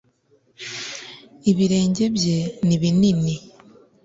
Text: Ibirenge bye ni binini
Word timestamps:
Ibirenge 1.51 2.03
bye 2.15 2.39
ni 2.65 2.75
binini 2.81 3.35